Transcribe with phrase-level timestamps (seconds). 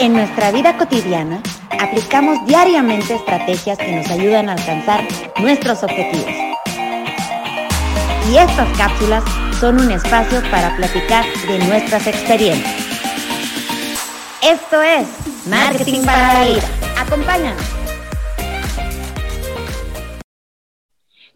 [0.00, 1.40] En nuestra vida cotidiana,
[1.78, 5.06] aplicamos diariamente estrategias que nos ayudan a alcanzar
[5.38, 6.34] nuestros objetivos.
[8.28, 9.22] Y estas cápsulas
[9.60, 12.74] son un espacio para platicar de nuestras experiencias.
[14.42, 15.06] Esto es
[15.46, 16.68] Marketing para la Vida.
[16.98, 17.64] Acompáñanos.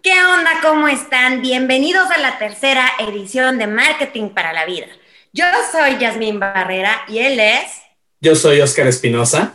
[0.02, 0.50] ¿Qué onda?
[0.62, 1.43] ¿Cómo están?
[1.43, 4.86] Bienvenidos a la tercera edición de Marketing para la Vida.
[5.32, 7.77] Yo soy Yasmín Barrera y él es...
[8.21, 9.55] Yo soy Oscar Espinosa.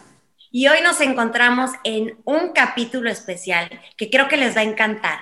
[0.50, 5.20] Y hoy nos encontramos en un capítulo especial que creo que les va a encantar.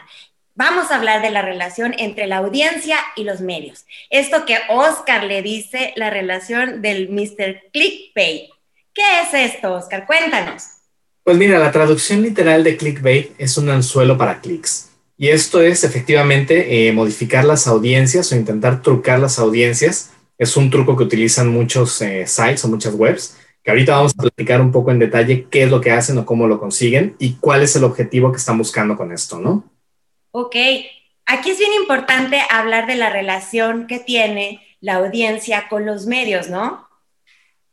[0.54, 3.86] Vamos a hablar de la relación entre la audiencia y los medios.
[4.12, 7.72] Esto que Oscar le dice, la relación del Mr.
[7.74, 8.52] Clickbait.
[8.94, 10.06] ¿Qué es esto, Oscar?
[10.06, 10.64] Cuéntanos.
[11.24, 14.90] Pues mira, la traducción literal de clickbait es un anzuelo para clics.
[15.18, 20.12] Y esto es efectivamente eh, modificar las audiencias o intentar trucar las audiencias.
[20.42, 24.22] Es un truco que utilizan muchos eh, sites o muchas webs, que ahorita vamos a
[24.22, 27.34] platicar un poco en detalle qué es lo que hacen o cómo lo consiguen y
[27.34, 29.64] cuál es el objetivo que están buscando con esto, ¿no?
[30.32, 30.56] Ok,
[31.26, 36.50] aquí es bien importante hablar de la relación que tiene la audiencia con los medios,
[36.50, 36.88] ¿no?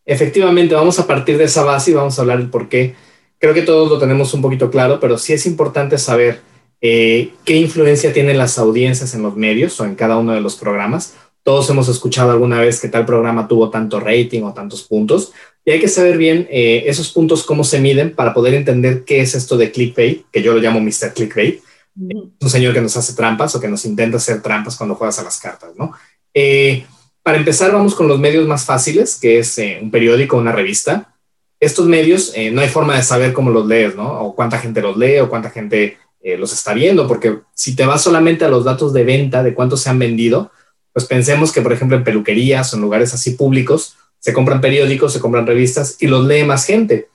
[0.04, 2.94] Efectivamente, vamos a partir de esa base y vamos a hablar del por qué.
[3.38, 6.40] Creo que todos lo tenemos un poquito claro, pero sí es importante saber
[6.80, 10.56] eh, qué influencia tienen las audiencias en los medios o en cada uno de los
[10.56, 11.14] programas.
[11.42, 15.32] Todos hemos escuchado alguna vez que tal programa tuvo tanto rating o tantos puntos
[15.68, 19.20] y hay que saber bien eh, esos puntos cómo se miden para poder entender qué
[19.20, 21.12] es esto de clickbait, que yo lo llamo Mr.
[21.14, 21.60] Clickbait.
[21.94, 25.24] un señor que nos hace trampas o que nos intenta hacer trampas cuando juegas a
[25.24, 25.92] las cartas, ¿no?
[26.32, 26.86] Eh,
[27.22, 31.14] para empezar, vamos con los medios más fáciles, que es un periódico, una revista.
[31.60, 34.22] Estos medios, no hay forma de saber cómo los lees, ¿no?
[34.22, 37.84] O cuánta gente los lee o cuánta gente eh, los está viendo, porque si te
[37.84, 40.50] vas solamente a los datos de venta, de cuántos se han vendido,
[40.94, 45.12] pues pensemos que, por ejemplo, en peluquerías o en lugares así públicos, se compran periódicos,
[45.12, 47.08] se compran revistas y los lee más gente.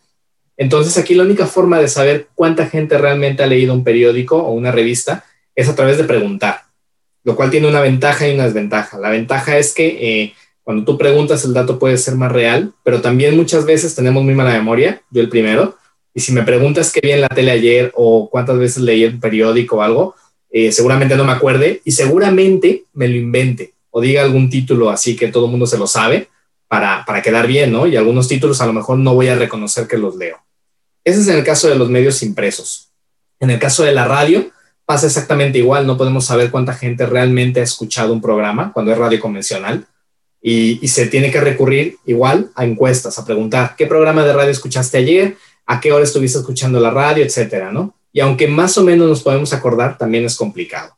[0.57, 4.51] Entonces aquí la única forma de saber cuánta gente realmente ha leído un periódico o
[4.51, 6.61] una revista es a través de preguntar,
[7.23, 8.97] lo cual tiene una ventaja y una desventaja.
[8.99, 10.33] La ventaja es que eh,
[10.63, 14.35] cuando tú preguntas el dato puede ser más real, pero también muchas veces tenemos muy
[14.35, 15.77] mala memoria, yo el primero,
[16.13, 19.19] y si me preguntas qué vi en la tele ayer o cuántas veces leí el
[19.19, 20.15] periódico o algo,
[20.51, 25.15] eh, seguramente no me acuerde y seguramente me lo invente o diga algún título así
[25.15, 26.27] que todo el mundo se lo sabe
[26.73, 27.85] para, para quedar bien, ¿no?
[27.85, 30.39] Y algunos títulos a lo mejor no voy a reconocer que los leo.
[31.03, 32.89] Ese es en el caso de los medios impresos.
[33.39, 34.49] En el caso de la radio,
[34.83, 35.85] pasa exactamente igual.
[35.85, 39.85] No podemos saber cuánta gente realmente ha escuchado un programa cuando es radio convencional.
[40.41, 44.49] Y, y, se tiene que recurrir igual a encuestas, a preguntar, ¿qué programa de radio
[44.49, 45.37] escuchaste ayer?
[45.65, 47.95] a qué hora estuviste escuchando la radio, etcétera, ¿no?
[48.11, 50.97] Y aunque más o menos nos podemos acordar, también es complicado.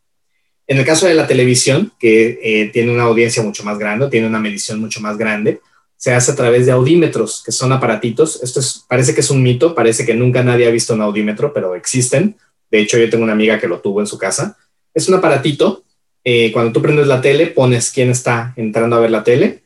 [0.68, 4.28] En el caso de la televisión, que eh, tiene una audiencia mucho más grande, tiene
[4.28, 5.62] una medición mucho más grande,
[5.98, 8.42] se hace a través de audímetros, que son aparatitos.
[8.44, 11.54] Esto es, parece que es un mito, parece que nunca nadie ha visto un audímetro,
[11.54, 12.36] pero existen.
[12.70, 14.58] De hecho, yo tengo una amiga que lo tuvo en su casa.
[14.94, 15.84] Es un aparatito.
[16.24, 19.64] Eh, cuando tú prendes la tele, pones quién está entrando a ver la tele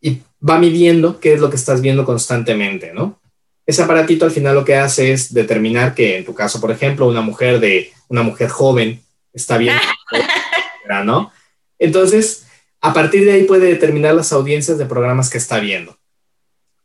[0.00, 3.22] y va midiendo qué es lo que estás viendo constantemente, ¿no?
[3.66, 7.06] ese aparatito al final lo que hace es determinar que en tu caso, por ejemplo,
[7.06, 9.00] una mujer de una mujer joven
[9.32, 9.76] está bien,
[11.04, 11.32] ¿no?
[11.78, 12.46] Entonces,
[12.80, 15.96] a partir de ahí puede determinar las audiencias de programas que está viendo.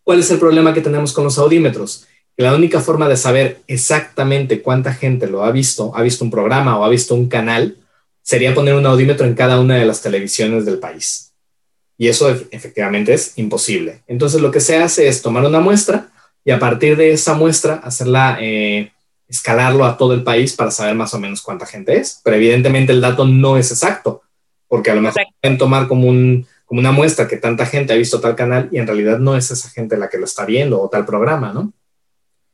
[0.04, 2.08] ¿Cuál es el problema que tenemos con los audímetros?
[2.36, 6.32] Que la única forma de saber exactamente cuánta gente lo ha visto, ha visto un
[6.32, 7.78] programa o ha visto un canal,
[8.22, 11.34] sería poner un audímetro en cada una de las televisiones del país.
[11.98, 14.04] Y eso efectivamente es imposible.
[14.08, 16.12] Entonces lo que se hace es tomar una muestra,
[16.48, 18.94] y a partir de esa muestra hacerla, eh,
[19.28, 22.22] escalarlo a todo el país para saber más o menos cuánta gente es.
[22.24, 24.22] Pero evidentemente el dato no es exacto,
[24.68, 27.98] porque a lo mejor pueden tomar como, un, como una muestra que tanta gente ha
[27.98, 30.82] visto tal canal y en realidad no es esa gente la que lo está viendo
[30.82, 31.74] o tal programa, ¿no?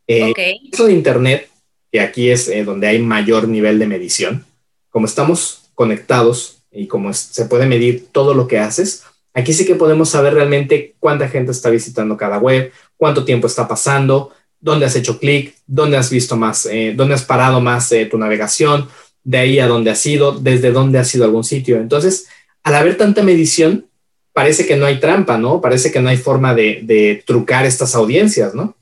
[0.08, 0.34] Eh,
[0.72, 1.50] Eso de Internet,
[1.92, 4.46] que aquí es eh, donde hay mayor nivel de medición,
[4.90, 9.76] como estamos conectados y como se puede medir todo lo que haces, aquí sí que
[9.76, 14.32] podemos saber realmente cuánta gente está visitando cada web, cuánto tiempo está pasando,
[14.64, 18.18] dónde has hecho clic, dónde has visto más, eh, dónde has parado más eh, tu
[18.18, 18.88] navegación,
[19.24, 21.78] de ahí a dónde has ido, desde dónde has ido algún sitio.
[21.78, 22.28] Entonces,
[22.64, 23.88] al haber tanta medición,
[24.32, 25.60] parece que no hay trampa, ¿no?
[25.60, 28.78] Parece que no hay forma de, trucar estas audiencias, ¿no?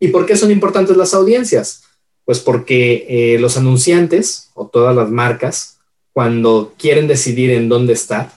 [0.00, 1.82] ¿Y por qué son importantes las audiencias?
[2.24, 5.78] Pues porque eh, los anunciantes o todas las marcas,
[6.14, 8.32] cuando quieren decidir en dónde estar,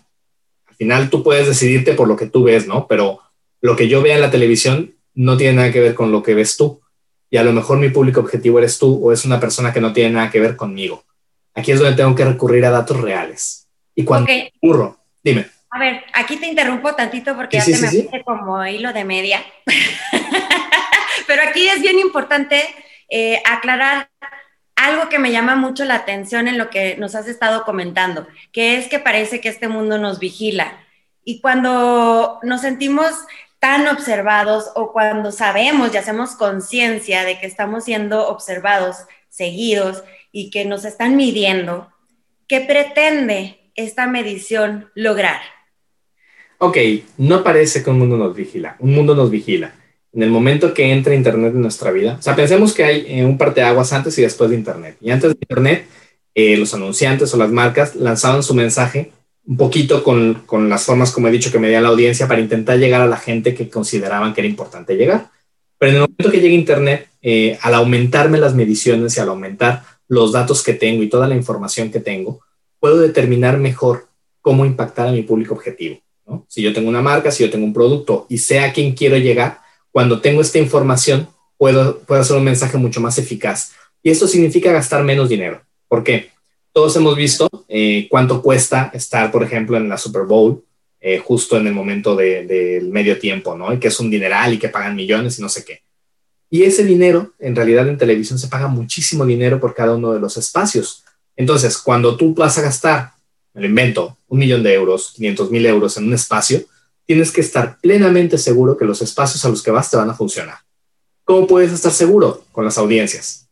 [0.68, 2.86] al final tú puedes decidirte por lo que tú ves, ¿no?
[2.88, 3.20] Pero
[3.62, 6.34] lo que yo vea en la televisión no tiene nada que ver con lo que
[6.34, 6.82] ves tú.
[7.30, 9.94] Y a lo mejor mi público objetivo eres tú o es una persona que no
[9.94, 11.04] tiene nada que ver conmigo.
[11.54, 13.68] Aquí es donde tengo que recurrir a datos reales.
[13.96, 15.48] Y cuando ocurro, dime.
[15.70, 19.42] A ver, aquí te interrumpo tantito porque ya te me como hilo de media.
[21.28, 22.62] pero aquí es bien importante
[23.10, 24.10] eh, aclarar
[24.76, 28.78] algo que me llama mucho la atención en lo que nos has estado comentando, que
[28.78, 30.78] es que parece que este mundo nos vigila.
[31.24, 33.14] Y cuando nos sentimos
[33.62, 38.98] tan observados o cuando sabemos y hacemos conciencia de que estamos siendo observados,
[39.30, 41.88] seguidos y que nos están midiendo,
[42.48, 45.40] ¿qué pretende esta medición lograr?
[46.58, 46.78] Ok,
[47.20, 49.76] no parece que un mundo nos vigila, un mundo nos vigila.
[50.12, 53.24] En el momento que entra Internet en nuestra vida, o sea, pensemos que hay eh,
[53.24, 54.98] un parte de aguas antes y después de Internet.
[55.00, 55.86] Y antes de Internet,
[56.34, 59.12] eh, los anunciantes o las marcas lanzaban su mensaje
[59.46, 62.78] un poquito con, con, las formas, como he dicho, que medía la audiencia para intentar
[62.78, 65.30] llegar a la gente que consideraban que era importante llegar.
[65.78, 69.84] Pero en el momento que llegue Internet, eh, al aumentarme las mediciones y al aumentar
[70.08, 72.42] los datos que tengo y toda la información que tengo,
[72.80, 74.08] puedo determinar mejor
[74.42, 76.00] cómo impactar a mi público objetivo.
[76.48, 79.18] Si yo tengo una marca, si yo tengo un producto y sé a quién quiero
[79.18, 79.60] llegar,
[79.92, 81.28] cuando tengo esta información,
[81.58, 83.74] puedo, puedo hacer un mensaje mucho más eficaz.
[84.04, 85.62] Y eso significa gastar menos dinero.
[85.88, 86.30] ¿Por qué?
[86.74, 90.64] Todos hemos visto eh, cuánto cuesta estar, por ejemplo, en la Super Bowl,
[91.00, 93.74] eh, justo en el momento del medio tiempo, ¿no?
[93.74, 95.82] Y que es un dineral y que pagan millones y no sé qué.
[96.50, 100.20] Y ese dinero, en realidad en televisión se paga muchísimo dinero por cada uno de
[100.20, 101.04] los espacios.
[101.36, 103.14] Entonces, cuando tú vas a gastar,
[103.54, 106.62] me lo invento, un millón de euros, 500 mil euros en un espacio,
[107.06, 110.14] tienes que estar plenamente seguro que los espacios a los que vas te van a
[110.14, 110.58] funcionar.
[111.24, 112.44] ¿Cómo puedes estar seguro?
[112.52, 113.48] Con las audiencias.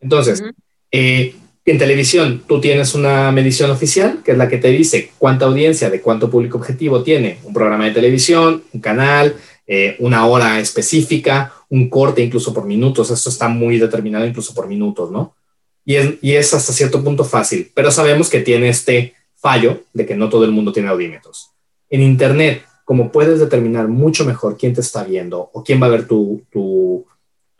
[0.00, 0.42] Entonces,
[0.90, 5.46] eh, en televisión tú tienes una medición oficial, que es la que te dice cuánta
[5.46, 9.36] audiencia, de cuánto público objetivo tiene un programa de televisión, un canal,
[9.66, 13.10] eh, una hora específica, un corte incluso por minutos.
[13.10, 15.36] Esto está muy determinado incluso por minutos, ¿no?
[15.84, 20.28] Y es, hasta cierto punto fácil, pero sabemos que tiene este fallo de que no
[20.28, 21.50] todo el mundo tiene audímetros.
[21.90, 25.90] En Internet, como puedes determinar mucho mejor quién te está viendo o quién va a
[25.90, 27.06] ver tu, tu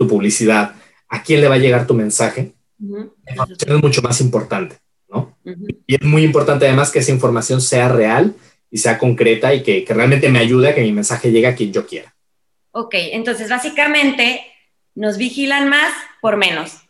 [0.08, 0.74] publicidad,
[1.08, 2.52] a quién le va a llegar tu mensaje,
[3.66, 4.76] es mucho más importante,
[5.08, 5.36] ¿no?
[5.86, 8.34] Y es muy importante además que esa información sea real
[8.70, 11.54] y sea concreta y que, que, realmente me ayude a que mi mensaje llegue a
[11.54, 12.14] quien yo quiera.
[12.72, 14.40] Ok, entonces básicamente
[14.94, 16.82] nos vigilan más por menos.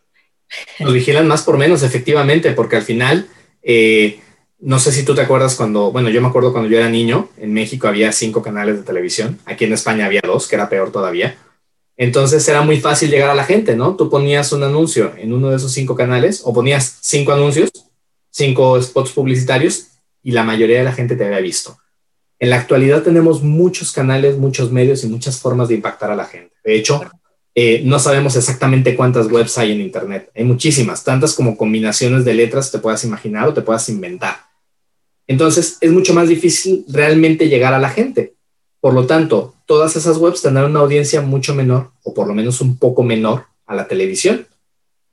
[0.78, 3.26] Nos vigilan más por menos, efectivamente, porque al final,
[3.62, 4.20] eh,
[4.60, 7.30] no sé si tú te acuerdas cuando, bueno, yo me acuerdo cuando yo era niño,
[7.38, 10.92] en México había cinco canales de televisión, aquí en España había dos, que era peor
[10.92, 11.36] todavía.
[12.02, 13.94] Entonces era muy fácil llegar a la gente, ¿no?
[13.94, 17.70] Tú ponías un anuncio en uno de esos cinco canales o ponías cinco anuncios,
[18.28, 19.86] cinco spots publicitarios
[20.20, 21.78] y la mayoría de la gente te había visto.
[22.40, 26.24] En la actualidad tenemos muchos canales, muchos medios y muchas formas de impactar a la
[26.24, 26.52] gente.
[26.64, 27.02] De hecho,
[27.54, 30.28] eh, no sabemos exactamente cuántas webs hay en Internet.
[30.34, 34.38] Hay muchísimas, tantas como combinaciones de letras te puedas imaginar o te puedas inventar.
[35.28, 38.34] Entonces es mucho más difícil realmente llegar a la gente.
[38.80, 42.60] Por lo tanto, todas esas webs tendrán una audiencia mucho menor o por lo menos
[42.60, 44.46] un poco menor a la televisión.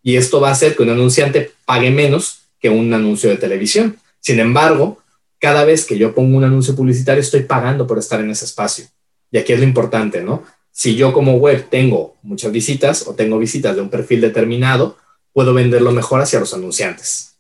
[0.04, 3.98] Y esto va a hacer que un anunciante pague menos que un anuncio de televisión.
[4.20, 5.02] Sin embargo,
[5.40, 8.84] cada vez que yo pongo un anuncio publicitario estoy pagando por estar en ese espacio.
[9.32, 10.44] Y aquí es lo importante, ¿no?
[10.72, 14.98] Si yo como web tengo muchas visitas o tengo visitas de un perfil determinado,
[15.32, 17.38] puedo venderlo mejor hacia los anunciantes.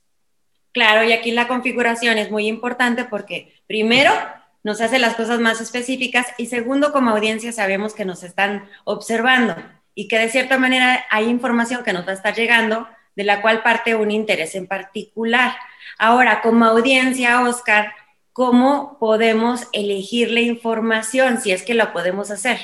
[0.72, 4.13] Claro, y aquí la configuración es muy importante porque primero
[4.69, 9.56] nos hace las cosas más específicas y segundo, como audiencia sabemos que nos están observando
[9.96, 13.41] y que de cierta manera hay información que nos va a estar llegando de la
[13.41, 15.53] cual parte un interés en particular.
[15.98, 17.93] Ahora, como audiencia, Oscar,
[18.32, 22.60] ¿cómo podemos elegir la información si es que lo podemos hacer?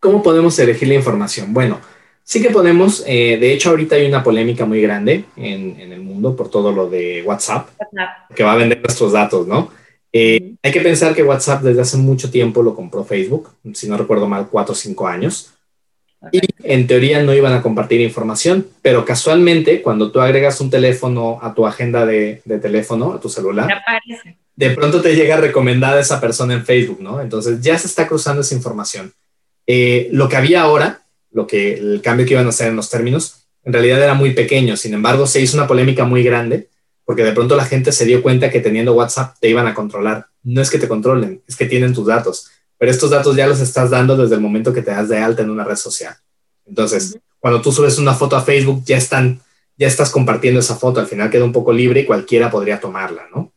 [0.00, 1.52] ¿Cómo podemos elegir la información?
[1.52, 1.80] Bueno,
[2.22, 6.00] sí que podemos, eh, de hecho ahorita hay una polémica muy grande en, en, el
[6.00, 9.83] mundo por todo lo de WhatsApp, WhatsApp, que va a vender nuestros datos, ¿no?
[10.16, 13.96] Eh, hay que pensar que WhatsApp desde hace mucho tiempo lo compró Facebook, si no
[13.96, 15.50] recuerdo mal, cuatro o cinco años.
[16.30, 21.40] Y en teoría no iban a compartir información, pero casualmente cuando tú agregas un teléfono
[21.42, 23.82] a tu agenda de, teléfono, a tu celular,
[24.54, 27.20] de pronto te llega recomendada esa persona en Facebook, ¿no?
[27.20, 29.12] Entonces ya se está cruzando esa información.
[29.66, 31.02] Eh, lo que había ahora,
[31.32, 34.30] lo que el cambio que iban a hacer en los términos, en realidad era muy
[34.30, 34.76] pequeño.
[34.76, 36.68] Sin embargo, se hizo una polémica muy grande
[37.04, 40.26] porque de pronto la gente se dio cuenta que teniendo WhatsApp te iban a controlar.
[40.42, 43.60] No es que te controlen, es que tienen tus datos, pero estos datos ya los
[43.60, 46.14] estás dando desde el momento que te das de alta en una red social.
[46.66, 49.40] Entonces, cuando tú subes una foto a Facebook, ya están,
[49.76, 53.26] ya estás compartiendo esa foto, al final queda un poco libre y cualquiera podría tomarla,
[53.34, 53.52] ¿no?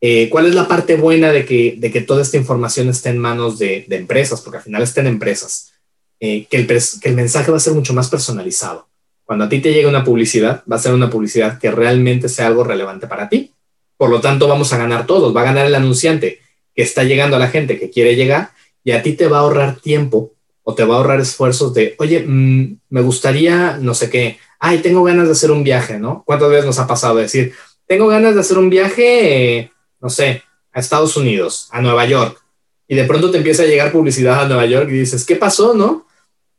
[0.00, 3.18] Eh, ¿Cuál es la parte buena de que, de que toda esta información esté en
[3.18, 4.40] manos de, empresas?
[4.40, 5.72] Porque al final está en empresas.
[6.20, 8.87] Eh, que, el, que el mensaje va a ser mucho más personalizado.
[9.28, 12.46] Cuando a ti te llega una publicidad, va a ser una publicidad que realmente sea
[12.46, 13.52] algo relevante para ti.
[13.98, 15.36] Por lo tanto, vamos a ganar todos.
[15.36, 16.40] Va a ganar el anunciante
[16.74, 19.40] que está llegando a la gente que quiere llegar y a ti te va a
[19.40, 20.32] ahorrar tiempo
[20.62, 24.78] o te va a ahorrar esfuerzos de, oye, mm, me gustaría, no sé qué, ay,
[24.78, 26.22] tengo ganas de hacer un viaje, ¿no?
[26.24, 27.52] ¿Cuántas veces nos ha pasado decir,
[27.86, 29.70] tengo ganas de hacer un viaje,
[30.00, 30.42] no sé,
[30.72, 32.42] a Estados Unidos, a Nueva York,
[32.86, 35.74] y de pronto te empieza a llegar publicidad a Nueva York y dices, ¿qué pasó,
[35.74, 36.07] no?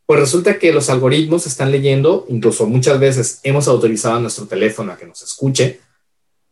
[0.10, 4.92] Pues resulta que los algoritmos están leyendo, incluso muchas veces hemos autorizado a nuestro teléfono
[4.92, 5.82] a que nos escuche,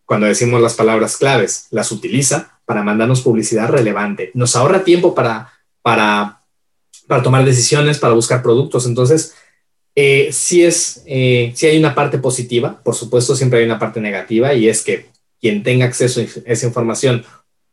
[0.05, 4.29] cuando decimos las palabras claves, las utiliza para mandarnos publicidad relevante.
[4.35, 6.43] Nos ahorra tiempo para, para,
[7.07, 8.85] para tomar decisiones, para buscar productos.
[8.85, 9.33] Entonces,
[9.95, 14.53] eh, sí es, eh, hay una parte positiva, por supuesto siempre hay una parte negativa
[14.53, 15.07] y es que
[15.41, 17.25] quien tenga acceso a esa información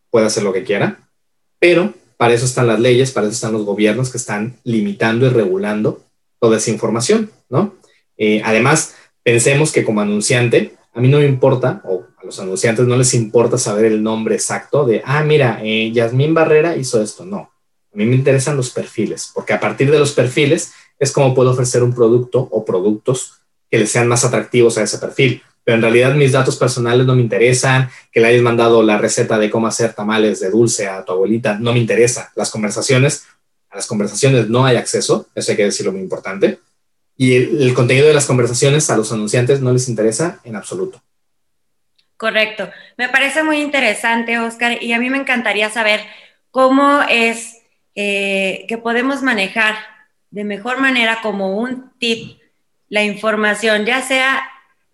[0.09, 1.11] puede hacer lo que quiera,
[1.59, 1.93] pero
[2.25, 6.01] para eso están las leyes, para eso están los gobiernos que están limitando y regulando
[6.41, 7.75] toda esa información, ¿no?
[8.17, 12.87] Eh, además, pensemos que como anunciante, a mí no me importa, o a los anunciantes
[12.87, 17.27] no les importa saber el nombre exacto de, ah, mira, eh, Yasmín Barrera hizo esto.
[17.27, 17.51] No,
[17.93, 21.51] a mí me interesan los perfiles, porque a partir de los perfiles es como puedo
[21.51, 25.43] ofrecer un producto o productos que le sean más atractivos a ese perfil.
[25.65, 29.39] Pero en realidad mis datos personales no me interesan, que le hayas mandado la receta
[29.39, 32.31] de cómo hacer tamales de dulce a tu abuelita, no me interesa.
[32.37, 33.27] Las conversaciones,
[33.71, 36.59] a las conversaciones no hay acceso, eso hay que decirlo muy importante.
[37.17, 41.03] Y el, el contenido de las conversaciones a los anunciantes no les interesa en absoluto.
[42.17, 42.71] Correcto.
[42.97, 46.01] Me parece muy interesante, Oscar, y a mí me encantaría saber
[46.51, 47.63] cómo es
[47.97, 49.75] eh, que podemos manejar
[50.31, 52.39] de mejor manera como un tip
[52.89, 54.43] la información, ya sea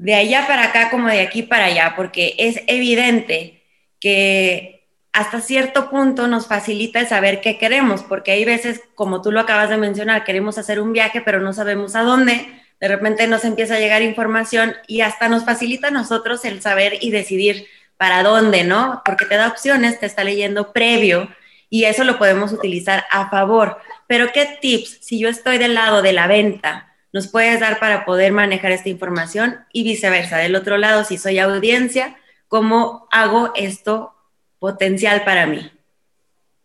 [0.01, 3.63] de allá para acá como de aquí para allá, porque es evidente
[4.01, 9.31] que hasta cierto punto nos facilita el saber qué queremos, porque hay veces, como tú
[9.31, 12.47] lo acabas de mencionar, queremos hacer un viaje, pero no sabemos a dónde,
[12.81, 16.97] de repente nos empieza a llegar información y hasta nos facilita a nosotros el saber
[17.03, 17.67] y decidir
[17.99, 19.03] para dónde, ¿no?
[19.05, 21.29] Porque te da opciones, te está leyendo previo
[21.69, 23.77] y eso lo podemos utilizar a favor.
[24.07, 28.05] Pero ¿qué tips, si yo estoy del lado de la venta, nos puedes dar para
[28.05, 30.39] poder manejar esta información y viceversa?
[30.39, 32.17] Del otro lado, si soy audiencia,
[32.49, 34.15] ¿cómo hago esto
[34.59, 35.71] potencial para mí?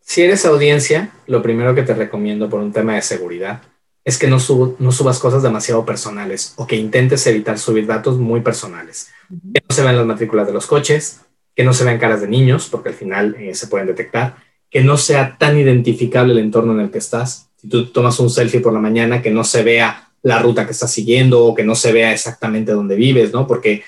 [0.02, 3.62] Si eres audiencia, lo primero que te recomiendo por un tema de seguridad
[4.04, 4.38] es que no,
[4.78, 9.10] no subas cosas demasiado personales o que intentes evitar subir datos muy personales.
[9.30, 11.22] Que no se vean las matrículas de los coches,
[11.56, 14.36] que no se vean caras de niños, porque al final eh, se pueden detectar,
[14.70, 17.50] que no sea tan identificable el entorno en el que estás.
[17.56, 20.72] Si tú tomas un selfie por la mañana, que no se vea la ruta que
[20.72, 23.46] estás siguiendo o que no se vea exactamente dónde vives, ¿no?
[23.46, 23.84] Porque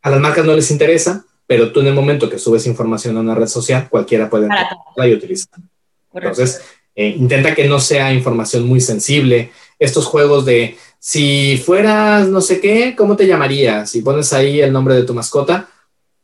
[0.00, 3.20] a las marcas no les interesa, pero tú en el momento que subes información a
[3.20, 5.66] una red social, cualquiera puede encontrarla y utilizarla.
[6.14, 6.62] Entonces,
[6.94, 9.50] eh, intenta que no sea información muy sensible.
[9.78, 13.90] Estos juegos de si fueras no sé qué, ¿cómo te llamarías?
[13.90, 15.68] Si pones ahí el nombre de tu mascota,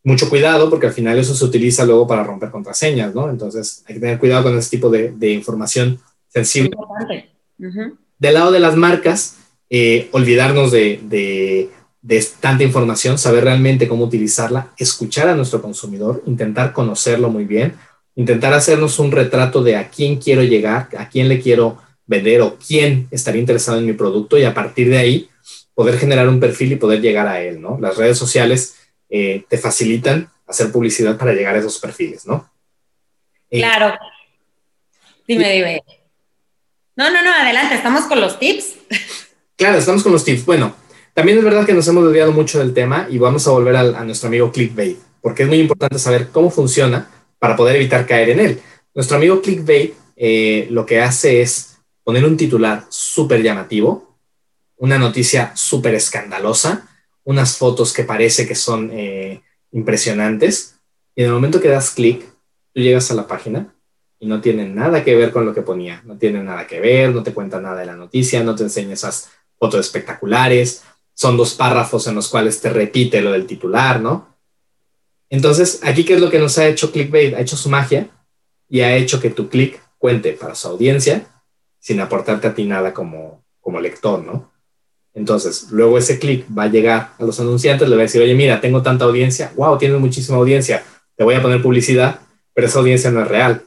[0.02, 3.28] mucho cuidado porque al final eso se utiliza luego para romper contraseñas, ¿no?
[3.28, 6.70] Entonces hay que tener cuidado con ese tipo de, información sensible.
[8.18, 9.38] Del lado de las marcas,
[9.70, 11.70] eh, olvidarnos de, de,
[12.40, 17.75] tanta información, saber realmente cómo utilizarla, escuchar a nuestro consumidor, intentar conocerlo muy bien,
[18.14, 22.56] intentar hacernos un retrato de a quién quiero llegar, a quién le quiero vender o
[22.56, 25.28] quién estaría interesado en mi producto y a partir de ahí
[25.75, 27.78] poder generar un perfil y poder llegar a él, ¿no?
[27.78, 28.76] Las redes sociales
[29.10, 32.50] eh, te facilitan hacer publicidad para llegar a esos perfiles, ¿no?
[33.50, 33.94] Eh, claro.
[35.26, 35.82] Dime, dime.
[36.96, 38.75] No, no, no, adelante, estamos con los tips.
[39.58, 40.46] Claro, estamos con los tips.
[40.46, 40.72] Bueno,
[41.14, 44.04] también es verdad que nos hemos desviado mucho del tema y vamos a volver a,
[44.04, 47.10] nuestro amigo Clickbait, porque es muy importante saber cómo funciona
[47.40, 48.60] para poder evitar caer en él.
[48.94, 54.16] Nuestro amigo Clickbait eh, lo que hace es poner un titular súper llamativo,
[54.76, 56.88] una noticia súper escandalosa,
[57.24, 60.76] unas fotos que parece que son eh, impresionantes
[61.16, 62.24] y en el momento que das clic,
[62.72, 63.74] tú llegas a la página
[64.20, 67.12] y no tiene nada que ver con lo que ponía, no tiene nada que ver,
[67.12, 70.82] no te cuenta nada de la noticia, no te enseña esas fotos espectaculares,
[71.14, 74.36] son dos párrafos en los cuales te repite lo del titular, ¿no?
[75.30, 77.34] Entonces, aquí, ¿qué es lo que nos ha hecho Clickbait?
[77.34, 78.08] Ha hecho su magia
[78.68, 81.26] y ha hecho que tu clic cuente para su audiencia
[81.80, 84.50] sin aportarte a ti nada como, como lector, ¿no?
[85.14, 88.34] Entonces, luego ese clic va a llegar a los anunciantes, le va a decir, oye,
[88.34, 90.84] mira, tengo tanta audiencia, wow, tienes muchísima audiencia,
[91.16, 92.20] te voy a poner publicidad,
[92.54, 93.64] pero esa audiencia no es real.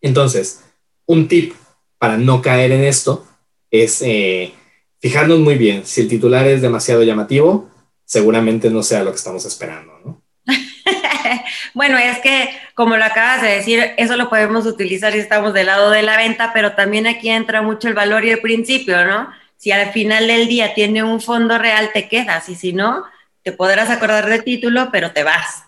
[0.00, 0.62] Entonces,
[1.06, 1.54] un tip
[1.98, 3.26] para no caer en esto
[3.70, 4.54] es eh,
[5.00, 7.68] fijarnos muy bien, si el titular es demasiado llamativo,
[8.04, 10.22] seguramente no sea lo que estamos esperando, ¿no?
[11.74, 15.66] bueno, es que, como lo acabas de decir, eso lo podemos utilizar si estamos del
[15.66, 19.28] lado de la venta, pero también aquí entra mucho el valor y el principio, ¿no?
[19.56, 23.04] si al final del día tiene un fondo real, te quedas y si no,
[23.42, 25.64] te podrás acordar del título, pero te vas.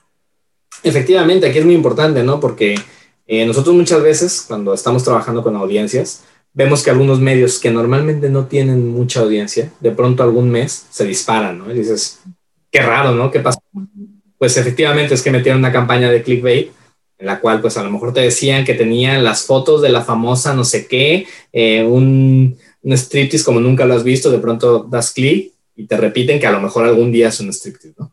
[0.83, 2.39] Efectivamente, aquí es muy importante, ¿no?
[2.39, 2.77] Porque
[3.27, 8.29] eh, nosotros muchas veces cuando estamos trabajando con audiencias, vemos que algunos medios que normalmente
[8.31, 11.71] no tienen mucha audiencia, de pronto algún mes se disparan, ¿no?
[11.71, 12.21] Y dices,
[12.71, 13.31] qué raro, ¿no?
[13.31, 13.61] ¿Qué pasa?
[14.39, 16.71] Pues efectivamente es que metieron una campaña de clickbait
[17.19, 20.03] en la cual pues a lo mejor te decían que tenían las fotos de la
[20.03, 24.85] famosa no sé qué, eh, un, un striptease como nunca lo has visto, de pronto
[24.85, 28.13] das clic y te repiten que a lo mejor algún día es un striptease, ¿no?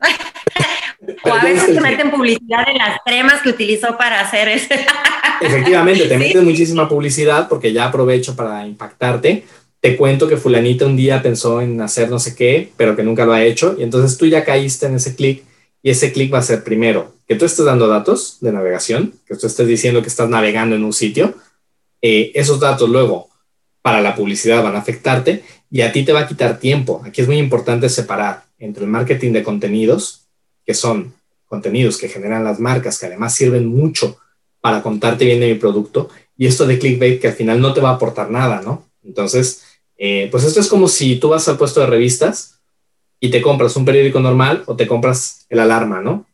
[1.24, 4.86] o a veces te meten publicidad de las cremas que utilizó para hacer ese.
[5.40, 9.44] Efectivamente, te meten muchísima publicidad porque ya aprovecho para impactarte.
[9.80, 13.24] Te cuento que fulanita un día pensó en hacer no sé qué, pero que nunca
[13.24, 13.76] lo ha hecho.
[13.78, 15.44] Y entonces tú ya caíste en ese clic
[15.82, 19.36] y ese clic va a ser primero que tú estés dando datos de navegación, que
[19.36, 21.34] tú estés diciendo que estás navegando en un sitio.
[22.00, 23.28] Eh, esos datos luego
[23.82, 27.02] para la publicidad van a afectarte y a ti te va a quitar tiempo.
[27.04, 30.26] Aquí es muy importante separar entre el marketing de contenidos,
[30.64, 31.14] que son
[31.46, 34.18] contenidos que generan las marcas, que además sirven mucho
[34.60, 37.80] para contarte bien de mi producto, y esto de clickbait que al final no te
[37.80, 38.86] va a aportar nada, ¿no?
[39.04, 39.62] Entonces,
[39.96, 42.60] eh, pues esto es como si tú vas al puesto de revistas
[43.20, 46.26] y te compras un periódico normal o te compras el alarma, ¿no?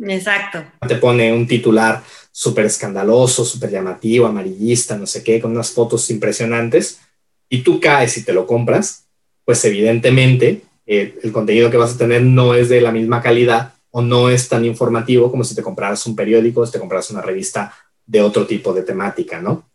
[0.00, 0.64] Exacto.
[0.86, 6.10] Te pone un titular súper escandaloso, súper llamativo, amarillista, no sé qué, con unas fotos
[6.10, 7.00] impresionantes,
[7.48, 9.04] y tú caes y te lo compras,
[9.44, 13.75] pues evidentemente eh, el contenido que vas a tener no es de la misma calidad
[13.96, 17.10] o no es tan informativo como si te compraras un periódico o si te compraras
[17.10, 17.72] una revista
[18.04, 19.70] de otro tipo de temática, ¿no?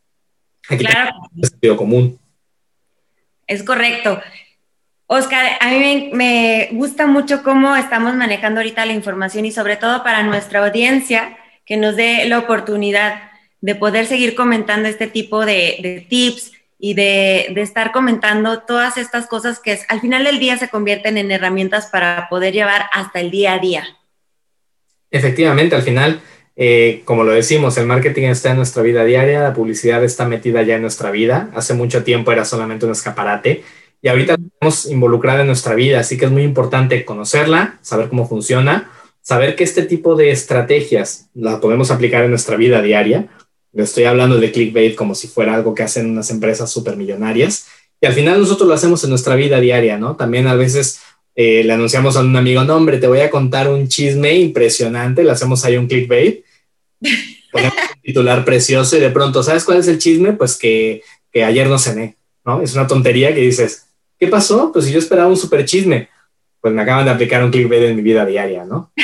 [0.70, 1.10] Aquí claro.
[1.42, 2.20] Es sentido común.
[3.48, 4.22] Es correcto.
[5.08, 10.04] Oscar, a mí me, gusta mucho cómo estamos manejando ahorita la información y sobre todo
[10.04, 11.36] para nuestra audiencia
[11.66, 16.52] que nos dé la oportunidad de poder seguir comentando este tipo de, de tips,
[16.84, 21.18] y de, estar comentando todas estas cosas que es, al final del día se convierten
[21.18, 23.86] en herramientas para poder llevar hasta el día a día.
[25.12, 26.22] Efectivamente, al final,
[26.56, 30.64] eh, como lo decimos, el marketing está en nuestra vida diaria, la publicidad está metida
[30.64, 31.52] ya en nuestra vida.
[31.54, 33.64] Hace mucho tiempo era solamente un escaparate
[34.02, 38.28] y ahorita estamos involucrada en nuestra vida, así que es muy importante conocerla, saber cómo
[38.28, 43.30] funciona, saber que este tipo de estrategias la podemos aplicar en nuestra vida diaria
[43.74, 47.68] le estoy hablando de clickbait como si fuera algo que hacen unas empresas supermillonarias.
[48.02, 50.16] Y al final nosotros lo hacemos en nuestra vida diaria, ¿no?
[50.16, 51.02] También a veces
[51.36, 55.24] eh, le anunciamos a un amigo, no, hombre, te voy a contar un chisme impresionante,
[55.24, 56.44] le hacemos ahí un clickbait,
[57.52, 60.34] ponemos un titular precioso y de pronto, ¿sabes cuál es el chisme?
[60.34, 62.62] Pues que, que ayer no cené, ¿no?
[62.62, 63.88] Es una tontería que dices,
[64.20, 64.72] ¿qué pasó?
[64.72, 66.10] Pues si yo esperaba un super chisme,
[66.60, 68.92] pues me acaban de aplicar un clickbait en mi vida diaria, ¿no?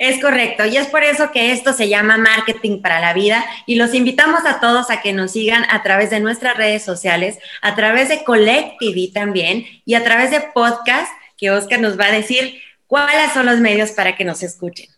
[0.00, 3.76] Es correcto, y es por eso que esto se llama marketing para la vida y
[3.76, 7.74] los invitamos a todos a que nos sigan a través de nuestras redes sociales, a
[7.74, 12.12] través de Collect TV también y a través de podcast que Oscar nos va a
[12.12, 14.88] decir cuáles son los medios para que nos escuchen.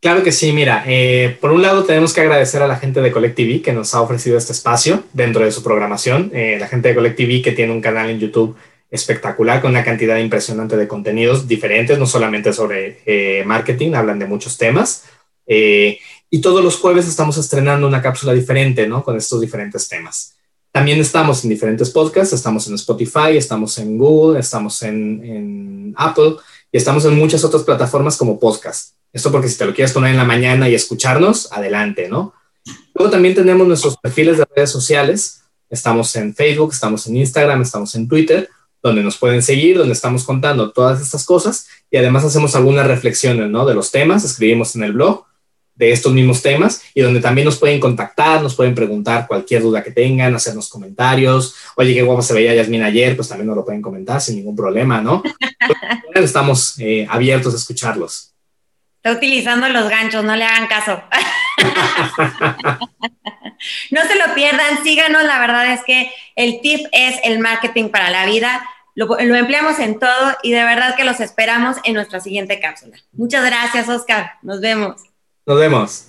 [0.00, 3.10] Claro que sí, mira, eh, por un lado tenemos que agradecer a la gente de
[3.10, 6.88] Collect TV que nos ha ofrecido este espacio dentro de su programación, eh, la gente
[6.88, 8.54] de Collect TV que tiene un canal en YouTube
[8.90, 14.26] espectacular con una cantidad impresionante de contenidos diferentes, no solamente sobre eh, marketing, hablan de
[14.26, 15.04] muchos temas.
[15.46, 19.02] Y todos los jueves estamos estrenando una cápsula diferente, ¿no?
[19.02, 20.33] Con estos diferentes temas.
[20.74, 26.34] También estamos en diferentes podcasts, estamos en Spotify, estamos en Google, estamos en, Apple
[26.72, 28.96] y estamos en muchas otras plataformas como podcast.
[29.12, 32.34] Esto porque si te lo quieres poner en la mañana y escucharnos, adelante, ¿no?
[32.92, 35.42] Luego también tenemos nuestros perfiles de redes sociales.
[35.70, 38.48] Estamos en Facebook, estamos en Instagram, estamos en Twitter
[38.82, 43.48] donde nos pueden seguir, donde estamos contando todas estas cosas y además hacemos algunas reflexiones,
[43.48, 43.64] ¿no?
[43.64, 45.24] De los temas, escribimos en el blog
[45.74, 49.82] de estos mismos temas y donde también nos pueden contactar, nos pueden preguntar cualquier duda
[49.82, 51.54] que tengan, hacernos comentarios.
[51.76, 54.56] Oye, qué guapa se veía Yasmin ayer, pues también nos lo pueden comentar sin ningún
[54.56, 55.22] problema, ¿no?
[56.14, 58.32] Estamos eh, abiertos a escucharlos.
[58.96, 61.02] Está utilizando los ganchos, no le hagan caso.
[63.90, 68.10] no se lo pierdan, síganos, la verdad es que el tip es el marketing para
[68.10, 68.62] la vida
[68.94, 72.96] lo, empleamos en todo y de verdad que los esperamos en nuestra siguiente cápsula.
[73.12, 74.34] Muchas gracias, Oscar.
[74.42, 75.02] Nos vemos.
[75.46, 76.06] Nos vemos.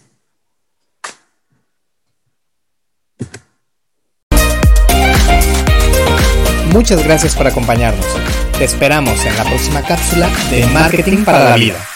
[6.72, 8.06] Muchas gracias por acompañarnos.
[8.58, 11.95] Te esperamos en la próxima cápsula de Marketing para la Vida.